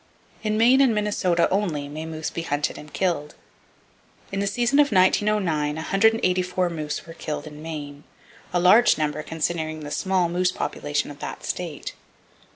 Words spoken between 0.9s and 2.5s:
Minnesota only may moose be